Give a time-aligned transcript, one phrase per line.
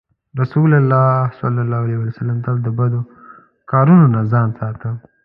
[0.41, 1.07] رسول الله
[1.41, 3.01] ﷺ تل د بدو
[3.71, 4.89] کارونو نه ځان ساته.